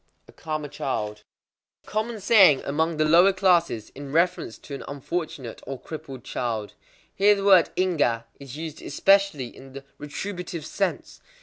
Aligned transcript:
_A 0.27 0.31
karma 0.31 0.67
child. 0.67 1.21
A 1.83 1.87
common 1.87 2.19
saying 2.19 2.63
among 2.65 2.97
the 2.97 3.05
lower 3.05 3.31
classes 3.31 3.91
in 3.93 4.11
reference 4.11 4.57
to 4.57 4.73
an 4.73 4.83
unfortunate 4.87 5.61
or 5.67 5.79
crippled 5.79 6.23
child. 6.23 6.73
Here 7.13 7.35
the 7.35 7.45
word 7.45 7.69
ingwa 7.75 8.23
is 8.39 8.57
used 8.57 8.81
especially 8.81 9.55
in 9.55 9.73
the 9.73 9.83
retributive 9.99 10.65
sense. 10.65 11.21